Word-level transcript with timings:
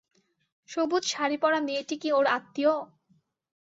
সবুজ 0.69 1.03
শাড়িপরা 1.05 1.59
মেয়েটি 1.67 1.95
কি 2.01 2.09
ওঁর 2.11 2.25
আত্মীয়? 2.37 2.73